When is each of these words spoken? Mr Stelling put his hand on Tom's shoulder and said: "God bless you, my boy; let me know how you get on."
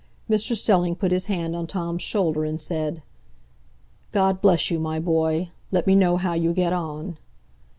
Mr 0.27 0.57
Stelling 0.57 0.95
put 0.95 1.11
his 1.11 1.27
hand 1.27 1.55
on 1.55 1.67
Tom's 1.67 2.01
shoulder 2.01 2.43
and 2.43 2.59
said: 2.59 3.03
"God 4.11 4.41
bless 4.41 4.71
you, 4.71 4.79
my 4.79 4.99
boy; 4.99 5.51
let 5.71 5.85
me 5.85 5.93
know 5.93 6.17
how 6.17 6.33
you 6.33 6.53
get 6.53 6.73
on." 6.73 7.19